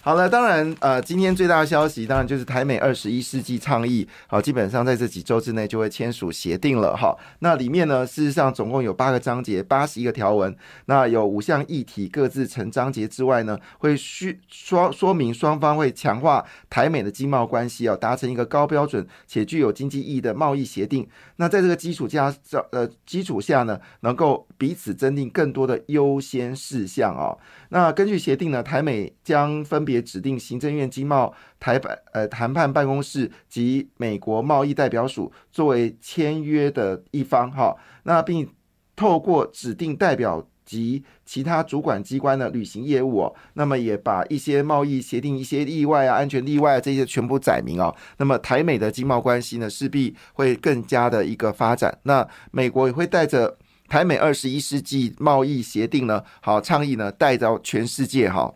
[0.00, 7.16] 好了，当然，呃，今天最大的消息当然就是台美二十一世纪倡议，好，基本上在这几周之内就会签署协定了哈。
[7.38, 10.54] 那里面呢，事实上总共有八个章节，八十一个条文，
[10.86, 21.08] 那有五项议题各自成章节之外呢，会需说说明双方会强化台美的经贸关系啊，达成一个高标准且具有经济意义的贸易协定。
[21.36, 22.32] 那在这个基础下，
[22.70, 27.34] 呃基础下呢，能够彼此增订更多的优先事项啊。
[27.70, 30.04] 那根据协定呢，台美将分别。
[30.04, 38.46] 指定行政院经贸台办呃谈判办公室及美国贸易代表署作为签约的一方哈，那并
[38.94, 53.56] 透过指定代表及其他主管机关的履行业务哦，那么也把一些贸易协定一些例外啊、安全例外这些全部载明哦，那么台美的经贸关系呢势必会更加的一个发展，那美国也会带着
[53.88, 58.54] 台美二十一世纪贸易协定呢，好倡议呢带到全世界哈。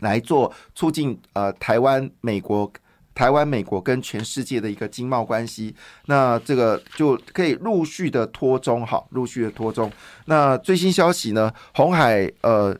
[0.00, 2.72] 来做促进呃台湾美国
[3.14, 5.74] 台湾美国跟全世界的一个经贸关系，
[6.06, 9.90] 那这个就可以陆续的拖中哈，陆续的拖中。
[10.26, 12.76] 那最新消息呢，红海呃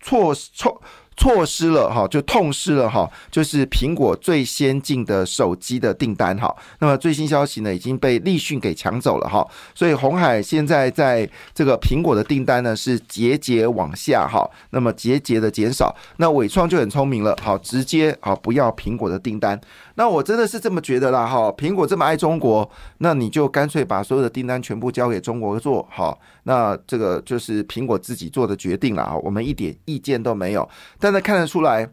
[0.00, 0.52] 错错。
[0.54, 0.82] 错
[1.16, 6.54] 错失了哈，就痛失了哈，就是苹果最先进的手机的订单哈。
[6.80, 9.46] 那么最新消息呢，已经被立讯给抢走了哈。
[9.74, 15.94] 所以红海现在在这个苹果的订单呢是节节往下哈，那么节节的减少。
[16.16, 19.60] 那伟创就很聪明了，好直接啊不要苹果的订单。
[19.96, 26.18] 那我真的是这么觉得啦哈，苹果这么爱中国，那你就干脆把所有的订单全部交给中国做好。
[26.42, 30.68] 那这个就是苹果自己做的决定了啊，我们一点意见都没有。
[30.98, 31.88] 但是看得出来，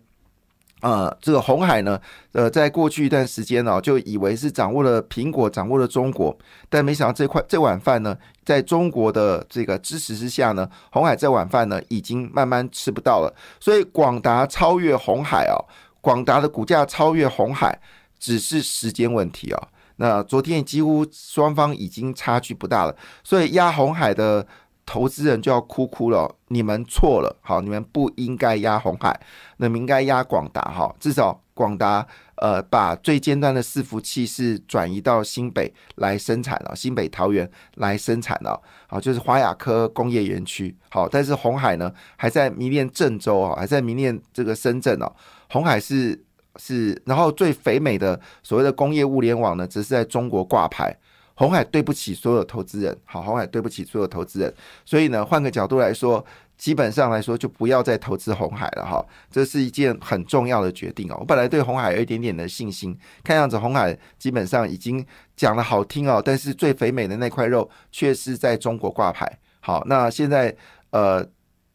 [0.82, 2.00] 呃，这个红海呢，
[2.32, 6.36] 呃，在过去一段时间呢，就以为是掌握了苹果，掌握了中国，
[6.70, 13.32] 但没想到这块这碗饭呢，在中国的这个支持之下呢，红海这碗饭呢，已经慢慢吃不到了。
[13.60, 15.56] 所以广达超越红海哦。
[16.04, 17.80] 广达的股价超越红海，
[18.22, 19.68] 只是时间问题啊！
[19.96, 24.48] 那昨天几乎双方已经差距不大了，所以压红海的
[24.86, 26.34] 投资人就要哭哭了。
[26.48, 29.20] 你们错了，好，你们不应该压红海，
[29.58, 30.96] 那应该压广达哈。
[31.00, 32.06] 至少广达
[32.36, 40.76] 呃，把最尖端的伺服器是转移到新北来生产了，新北桃园来生产了，好，就是华亚科工业园区。
[40.90, 45.12] 好，但是红海呢，还在迷恋郑州啊，还在迷恋这个深圳哦。
[45.50, 46.24] 红海是
[46.58, 50.96] 是，然后最肥美的所谓的工业物联网呢，只是在中国挂牌。
[51.34, 54.54] 红海对不起所有投资人，好，红海对不起所有投资人。
[54.86, 56.24] 所以呢，换个角度来说，
[56.56, 59.04] 基本上来说就不要再投资红海了哈。
[59.32, 61.18] 这是一件很重要的决定哦。
[61.20, 65.04] 我本来对红海有一点点的信心，看样子红海基本上已经
[65.36, 69.40] 讲的好听哦，但是最肥美的那块肉却是在中国挂牌。
[69.62, 70.56] 好，那现在
[70.92, 71.26] 呃，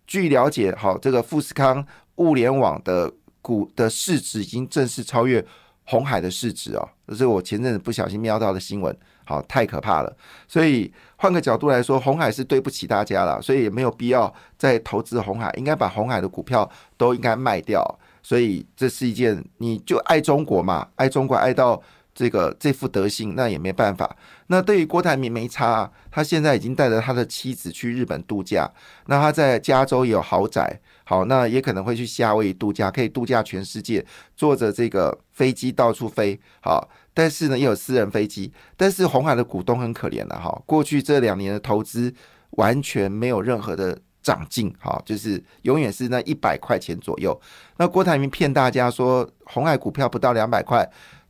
[0.07, 1.85] 据了解，好，这个富士康
[2.17, 3.13] 物联网的。
[3.47, 5.45] 股的市值已经正式超越
[5.85, 8.93] 红海的市值哦，这是我前阵子不小心瞄到的新闻，
[9.25, 10.17] 好，太可怕了。
[10.49, 17.81] 所以换个角度来说，红海是对不起大家了，所以也没有必要再投资红海，应该把红海的股票都应该卖掉。
[18.21, 21.81] 所以这是一件，你就爱中国嘛，爱中国爱到。
[22.17, 24.17] 这个这副德行，那也没办法。
[24.47, 28.69] 那对于郭台铭没差啊，他现在已经带着他的妻子去日本度假。
[29.05, 36.41] 那他在加州也有豪宅，好，那也可能会去夏威夷度假，可以度假全世界，坐着这个飞机到处飞。
[36.63, 38.51] 好，但是呢，也有私人飞机。
[38.79, 42.15] 但是红海的股东很可怜了哈，过去这两年的投资
[42.53, 47.39] 完全没有任何的长进，哈，就是永远是那一百块钱左右。
[47.77, 50.89] 那郭台铭骗大家说红海股票不到两百块。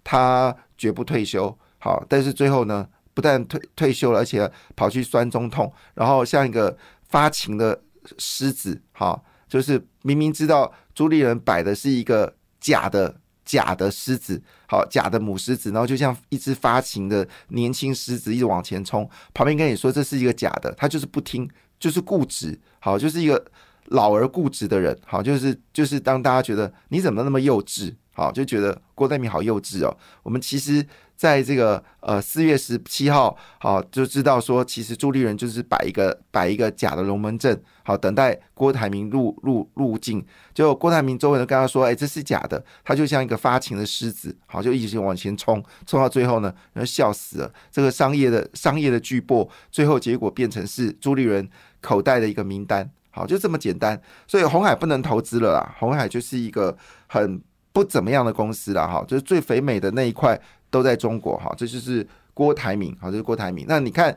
[0.08, 6.76] 他绝不退休，好，但是最后呢，不但退退休了，而且跑去酸中痛，然后像一个
[7.09, 7.81] 发情的
[8.19, 23.44] 狮子，好，就是明明知道朱立人摆的是一个假的假的狮子，好，假的母狮子，然后就像一只发情的年轻狮子一直往前冲，旁边跟你说这是一个假的，他就是不听，就是固执，好，就是一个
[23.87, 27.94] 老而固执的人，好，就是就是当大家觉得你怎么那么幼稚。
[28.12, 29.94] 好，就觉得郭台铭好幼稚哦。
[30.23, 30.83] 我们其实
[31.17, 40.25] 在这个呃四月十七号，好就知道说，其实朱立伦就是摆一个摆一个假的龙门阵，好等待郭台铭入入入境。
[40.55, 47.53] 就郭台铭周围人跟他说：“哎，这是假的。”他就像一个发情的狮子，好就一直往前冲，冲到最后呢，人笑死了。
[47.71, 51.47] 这个商业的商业的巨擘，最后结果变成是朱立伦
[51.83, 52.91] 口袋的一个名单。
[53.16, 53.98] 好，就这么简单。
[54.26, 56.76] 所以红海不能投资了啦，红海就是一个
[57.06, 57.42] 很
[57.72, 63.64] 不怎么样的公司啦哈，就是最肥美的那一块都在中国哈，这就是郭台铭，好，这是郭台铭。
[63.66, 64.14] 那你看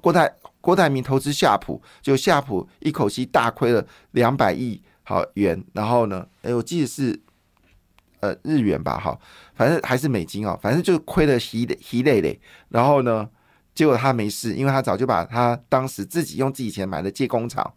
[0.00, 7.20] 郭台郭台铭投资夏普，就夏普一口气大亏了两百亿好元，然后呢，哎，我记得是
[8.20, 9.18] 呃日元吧，哈，
[9.56, 13.28] 反正还是美金哦，反正就亏了一一累累，然后呢？
[13.74, 17.74] 结果他没事，因为他早就把他当时自己用自己钱买的借工厂，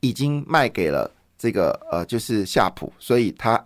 [0.00, 3.62] 已经卖给了这个呃，就是夏普，所以他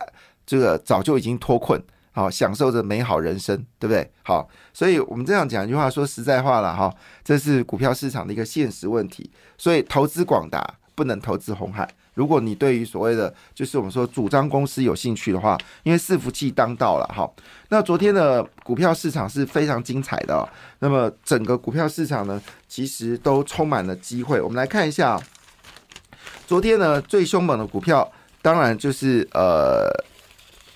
[0.46, 1.80] 这个早就已经脱困，
[2.12, 4.10] 好享受着美好人生，对不对？
[4.22, 11.88] 好，所以我们这样讲一句话，说实在话了哈，这是股票市场的一个现实问题，所以投资广达不能投资红海。
[12.14, 17.30] 如果你对于所谓的就是我们说主张公司有兴趣的话，因为伺服器当道了哈。
[17.68, 20.48] 那昨天的股票市场是非常精彩的，
[20.80, 24.40] 那么整个股票市场呢，其实都充满了机会。
[24.40, 25.16] 我们来看一下，
[26.48, 28.10] 昨天呢最凶猛的股票，
[28.40, 29.86] 当然就是呃。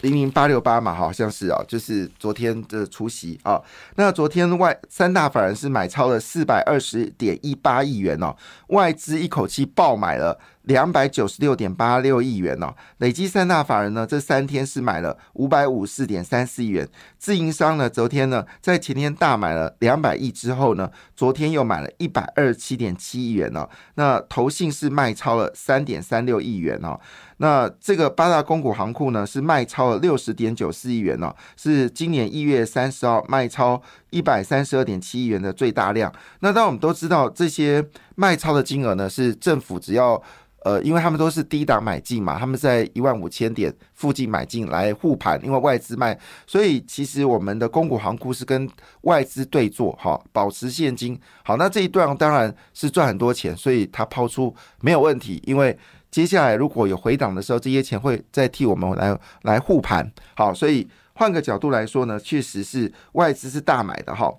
[0.03, 3.63] 零零八六八嘛，好像是啊，就是昨天的除夕啊。
[3.95, 8.35] 那昨天外三大法人是买超了四百二十点一八亿元哦，
[8.71, 16.89] 外资一口气爆买了两百九十六点八六亿元哦，累计三大法人呢这三天是买了五百五四点三四亿元。
[17.19, 23.69] 自营商呢昨天呢在前天大买了两百亿之后呢，昨天又买了一百二十七点七亿元哦。
[23.95, 26.99] 那投信是卖超了三点三六亿元哦。
[27.39, 36.13] 那这个八大公股行库呢，是卖超了六十点九四亿元哦，是今年一月三十号卖超一百三十二点七亿元的最大量。
[36.39, 37.85] 那当我们都知道，这些
[38.17, 40.21] 卖超的金额呢，是政府只要
[40.65, 48.69] 呃，因为他们都是低档买进嘛，他们在一万五千点附近买进来护盘，因为外资卖，所以其实我们的公股行库是跟
[49.03, 51.19] 外资对坐，哈，保持现金。
[51.45, 55.79] 好，那这一段当然是赚很多钱，所以它抛出没有问题，因为。
[56.13, 60.13] 接下来如果有回档的时候，这些钱会再替我们来来护盘。
[60.37, 64.31] 好，所以换个角度来说呢，确实是外资是大买的哈。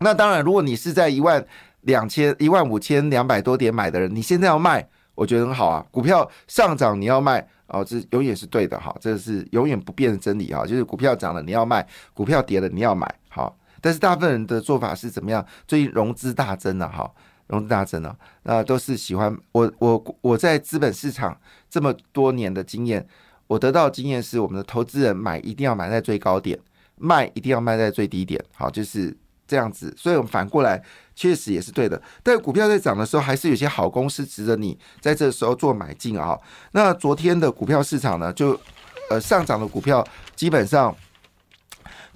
[0.00, 1.42] 那当然，如果你是在一万
[1.82, 5.84] 两千、一万五千两百多点买的人，你现在要卖，我觉得很好啊。
[5.90, 10.66] 股票上涨你要卖哦，这永远是对的哈，这是永远不变的真理哈。
[10.66, 13.12] 就是股票涨了你要卖，股票跌了你要买。
[13.28, 15.46] 好，但是大部分人的做法是怎么样？
[15.66, 17.10] 最近融资大增了哈。
[17.48, 21.38] 融资大增了，那都是喜欢我我我在资本市场
[21.68, 23.06] 这么多年的经验，
[23.46, 26.58] 我得到的经验是，我们的投资人买一定要买在最高点，
[26.96, 29.14] 卖一定要卖在最低点，好就是
[29.52, 29.94] 这样子。
[29.96, 30.82] 所以我们反过来
[31.14, 32.00] 确实也是对的。
[32.22, 36.38] 但股票在涨的时候，还是有些好公司值得你在这时候做买进啊。
[36.70, 38.58] 那昨天的股票市场呢，就
[39.10, 40.02] 呃上涨的股票
[40.34, 40.96] 基本上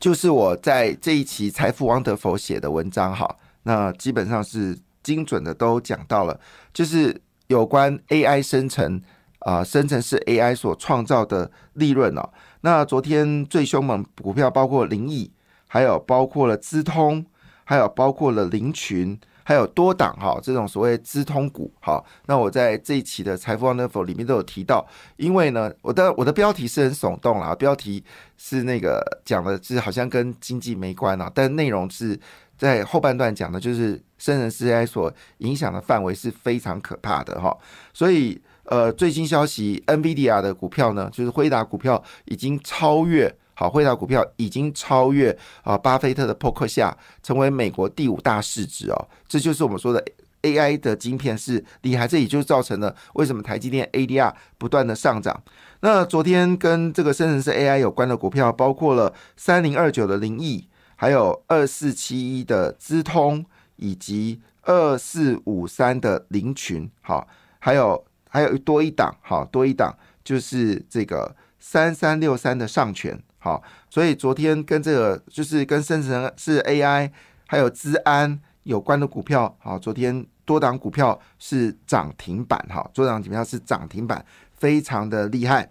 [0.01, 4.79] 就是我在这一期财富王德否写的文章哈，那基本上是。
[5.07, 6.41] 精准的都讲到了，
[6.75, 9.01] 就是有关 AI 生成
[9.39, 12.29] 啊，生成式 AI 所创造的利润哦。
[12.63, 15.31] 那昨天最凶猛股票包括灵异，
[15.67, 17.25] 还有包括了资通，
[17.65, 22.03] 还有包括了林群，还有多档哈，这种所谓资通股哈。
[22.27, 24.87] 那我在这一期的财富 Wonderful 里面都有提到，
[25.17, 28.05] 因为呢，我的我的标题是很耸动啦，标题
[28.37, 32.19] 是那个讲的是好像跟经济没关啊，但内容是。
[32.59, 37.55] 在后半段讲的，就是生成 AI 所影响的范围是非常可怕的哈，
[37.93, 50.05] 所以呃，最新消息，NVIDIA 的股票呢，就是辉达股票已经超越，好，惠达股票已经超越啊，巴菲特的伯克夏，成为美国第五大市值哦，这就是我们说的
[50.43, 55.43] AI 的晶片是厉害，这也就造成了为什么台积电 ADR 不断的上涨。
[55.81, 60.69] 那昨天跟这个生成式 AI 有关的股票，包括了三零二九的灵异。
[60.99, 63.45] 还有二四七一的资通，
[63.77, 69.95] 以及二四五三的林群，好，还有还有多一档，好，多一档
[70.25, 77.09] 就是这个三三六三的上权，好，所以昨天跟这个就是跟生成是 AI
[77.47, 85.71] 还有资安有关的股票，好，昨天多档股票是涨停板，哈，多档股票是涨停板，非常的厉害。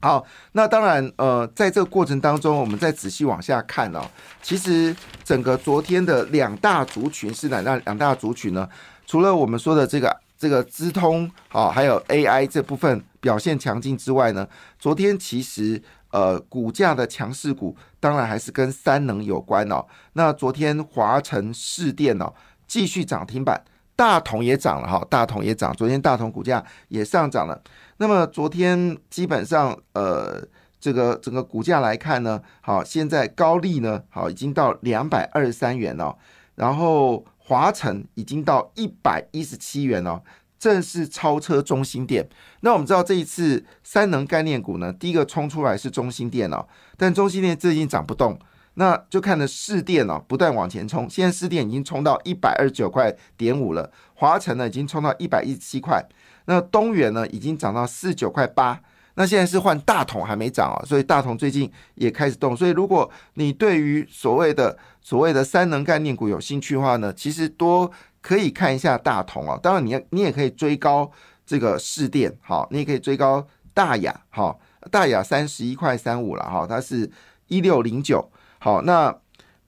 [0.00, 4.08] 好，那当然，呃，在这个过程当中，我们再仔细往下看哦。
[4.40, 8.68] 其实整个昨天的两大族群是哪那两大族群呢？
[9.04, 14.46] 除了我们说的这个这个资通啊，还有 AI 这部分表现强劲之外呢，
[14.78, 15.82] 昨天其实
[16.14, 19.84] 呃股价的强势股，当然还是跟三能有关哦。
[20.12, 22.32] 那昨天华晨市电哦
[22.68, 23.60] 继续涨停板，
[23.96, 27.60] 大同也涨了哈，大同也涨，昨天大同股价也上涨了。
[27.96, 30.40] 那么昨天基本上，呃，
[30.78, 36.16] 这个整个股价来看呢，好，现在高利呢，好，已经到两百二十三元了，
[36.54, 40.22] 然后华晨已经到一百一十七元了，
[40.64, 42.26] 正式超车中心店。
[42.60, 46.66] 那我们知道这一次三能概念股呢，第一个冲出来是中心店哦，
[46.96, 48.38] 但中心店最近涨不动，
[48.76, 56.02] 那就看着市电哦不断往前冲，现在市电已经冲到一百二十九块点五了，华晨呢已经冲到一百一十七块，
[56.46, 58.80] 那东元呢已经涨到四十九块八。
[59.16, 62.56] 那现在是换大同还没涨啊，所以大同最近也开始动。
[62.56, 67.88] 所以如果你对于所谓的所谓的三能概念股有兴趣的话呢，其实多
[68.24, 69.60] 可以看一下大同啊。
[69.62, 71.10] 当然，你你也可以追高
[71.44, 74.58] 这个市电，好，你也可以追高大雅，好，
[74.90, 77.10] 大雅三十一块三五了哈，它是
[77.48, 78.30] 一六零九。
[78.58, 79.14] 好，那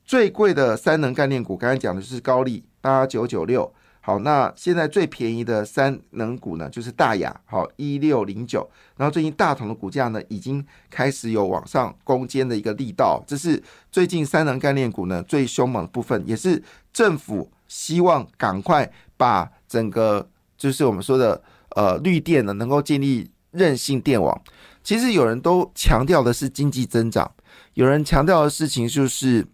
[0.07, 3.71] 最贵的三能概念股，刚才讲的是高利八九九六。
[4.01, 8.67] 好，那现在最便宜的三能股呢，就是大雅，好一六零九。
[8.97, 13.61] 然后最近大同的股价呢，已经开始有往上攻坚的一个力道，这是
[13.91, 24.41] 最近三能概念股呢最凶猛的部分，也是政府希望赶快把整个就是我们说的呃绿电呢能够建立韧性电网。
[24.83, 27.31] 其实有人都强调的是经济增长，
[27.75, 29.47] 有人强调的事情就是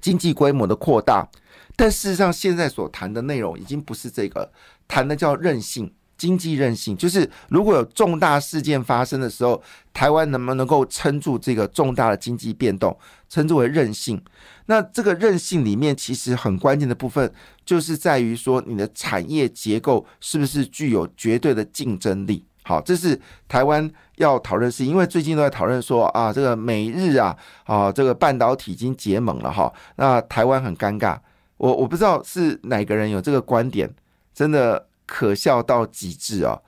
[0.00, 1.28] 经济规模的扩大。
[1.76, 4.50] 但事实上，现在所谈的内容已经不是这个，
[4.88, 12.96] 谈的叫韧性，经济韧性，就是如果有重大事件发生的时候，台湾能不能够撑住这个重大的经济变动，
[13.28, 14.20] 称之为韧性。
[14.66, 17.32] 那这个韧性里面，其实很关键的部分，
[17.64, 22.44] 就是在于说你的产业结构是不是具有绝对的竞争力。
[22.64, 31.16] 好，这是台湾要讨论，是因为最近都在讨论说啊，这个美日啊，啊，这个半导体已经结盟了哈，那台湾很尴尬。
[31.58, 33.88] 我我不知道是哪个人有这个观点，
[34.34, 36.62] 真的可笑到极致哦！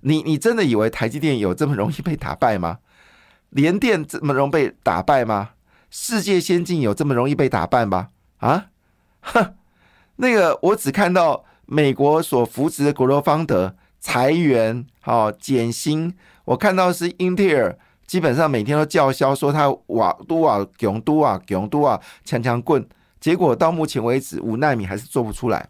[0.00, 2.80] 你你真的以为台积电有这么容易被打败吗？
[3.50, 5.50] 联电这么容易被打败吗？
[5.90, 8.08] 世界先进有这么容易被打败吗？
[8.38, 8.66] 啊？
[9.20, 9.54] 哼，
[10.16, 16.14] 那个我只看到美国所扶持的国罗方德裁员，好减薪。
[16.44, 22.86] 我看到是英特尔，基本上每天都叫嚣说他瓦都瓦强都瓦强都瓦强强棍。
[23.18, 25.66] 结果到目前为止，五纳米还是做不出来，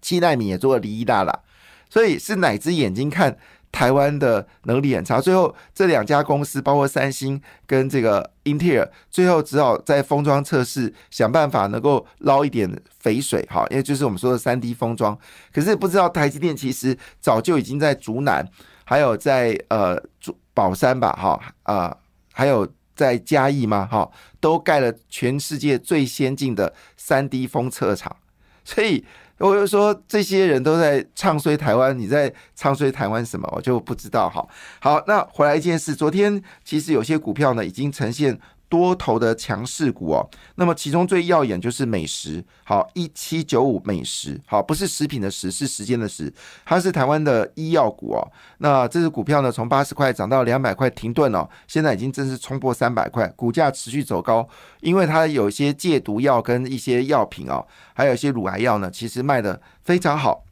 [0.00, 1.42] 七纳米也做了离一大了，
[1.88, 3.36] 所以是哪只眼睛看
[3.72, 5.20] 台湾的能力很差？
[5.20, 15.16] 最后这两家公司，包括三星跟这个英特尔，最后只好在封装测试想办法能够捞一点肥水，哈，因为就是我们说的三 D 封装。
[15.52, 18.46] 可是不知道台积电其实早就已经在竹南，
[18.84, 19.96] 还有在呃
[20.52, 21.96] 宝山吧，哈啊，
[22.32, 22.66] 还有。
[22.96, 23.88] 在嘉义吗？
[23.90, 28.14] 哈，都盖了全世界最先进的三 D 封测厂，
[28.62, 29.02] 所以
[29.40, 33.50] 我就说这些人都在唱衰台湾，你在唱衰台湾什么？
[33.56, 34.28] 我就不知道。
[34.28, 34.46] 哈，
[34.80, 38.38] 好，那回来一件事，昨天其实有些股票呢已经呈现。
[38.70, 46.32] 多头的强势股哦，那么其中最耀眼就是美食，好一七九五美食，好不是食品的食，是时间的时，
[46.64, 48.22] 它是台湾的医药股哦。
[48.58, 54.48] 那这只股票呢，从八十块涨到两百块停顿哦，现在已经正式冲破三百块，股价持续走高，
[54.80, 60.44] 因为它有一些戒毒药跟一些药品哦，还有一些乳癌药呢，其实卖的非常好，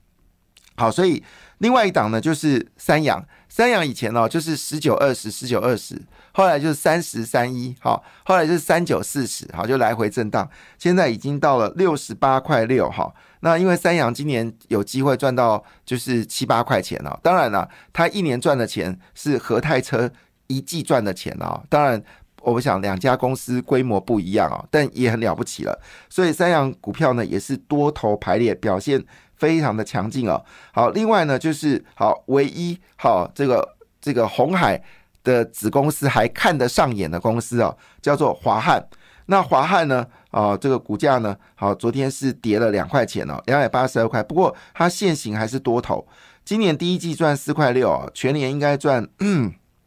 [0.79, 1.23] 好，所以
[1.59, 6.01] 另外一档呢就是三阳，三阳以前哦就是十九二十，十九二十。
[6.33, 10.49] 后来就是三十三一，好，后来就是三九四十，好，就来回震荡。
[10.79, 13.13] 现在已经到了六十八块六，哈。
[13.41, 17.19] 那因为三洋今年有机会赚到就是七八块钱哦。
[17.25, 20.09] 当然了，他一年赚的钱是和泰车
[20.47, 21.61] 一季赚的钱哦。
[21.69, 22.01] 当然，
[22.43, 25.77] 我们想两家公司规模不一样哦，但也很了不起了。
[26.09, 29.05] 所以三洋股票呢也是多头排列，表现
[29.39, 30.45] 非常的强劲哦。
[30.73, 34.83] 好，另外呢就是好唯一好这个这个红海。
[35.25, 38.83] 的子公司还看得上眼的公司哦，叫做华汉。
[39.27, 40.07] 那华汉呢？
[40.31, 41.37] 啊，这个股价呢？
[41.55, 44.23] 好，昨天是跌了两块钱哦，两百八十二块。
[44.23, 46.07] 不过它现行还是多头，
[46.47, 49.07] 今年第一季赚四块六，全年应该赚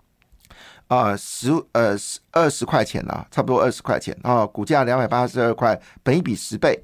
[0.89, 4.46] 啊十呃十二十块钱啊，差不多二十块钱啊。
[4.46, 6.79] 股价两百八十二块，本一比十倍。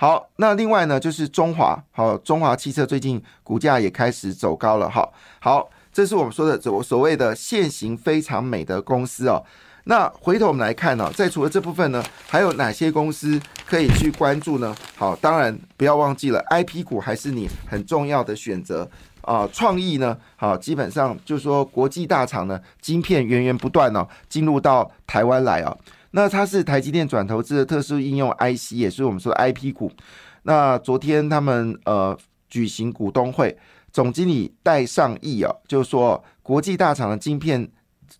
[0.00, 4.88] 好，那另外呢，就是中华，好，中华汽车最近股价也开始走高了。
[4.88, 5.06] 哈，
[5.40, 5.68] 好。
[5.90, 9.42] 这是我们说的所所谓的现行非常美的公司哦。
[9.84, 14.72] 那回头我们来看呢，在除了这部分呢，还有哪些公司可以去关注呢？
[14.94, 18.88] 好，当然不要忘记了，I P 股还是你很重要的选择
[19.22, 19.48] 啊。
[19.52, 25.76] 创意呢，好，基本上就是说国际大厂呢，晶片源源不断哦，进入到台湾来啊。
[26.10, 29.92] 那它是台积电转投资的特殊应用 I C，也是我们说的 I P 股。
[30.42, 32.16] 那昨天他们呃
[32.48, 33.56] 举行股东会。
[33.90, 37.66] 总经理戴尚义啊，就是说国际大厂的晶片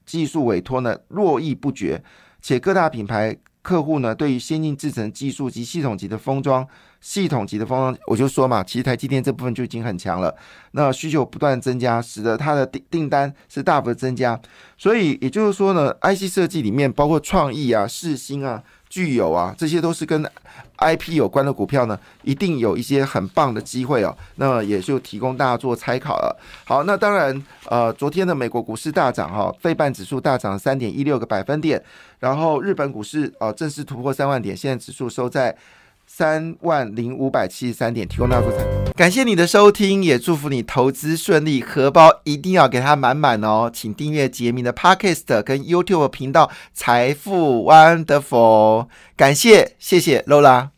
[0.06, 2.02] 技术委托呢络绎不绝，
[2.40, 6.66] 且各大品牌客户呢，对于先进制程技术及系统级的封装、
[7.00, 10.34] 系统级的封装，我就说嘛，其实台积电这部分就已经很强了。
[10.72, 14.38] 那需求不断增加，使得它的订订单是大幅的增加。
[14.76, 18.62] 所以也就是说呢，IC 设计里面包括创意啊、世新啊。
[18.90, 20.24] 具有啊，这些都是跟
[20.78, 24.16] IP 有关的股票呢，一定有一些很棒的机会哦。
[24.36, 26.34] 那也就提供大家做参考了。
[26.64, 31.84] 好，那当然，呃，昨天的美国股市大涨哈，费半指数大涨三点一六个百分点，
[32.18, 35.54] 然后日本股市呃正式突破三万点，现在指数收在。
[36.10, 38.92] 三万零五百七十三点，提供大家做参考。
[38.96, 43.70] 感谢你的收听，也祝福你投资顺利，荷包一定要给它满满哦。
[43.72, 48.84] 请订阅杰明的 Podcast 跟 YouTube 频道《财富 Wonderful》。
[49.16, 50.70] 感谢，谢谢 Lola。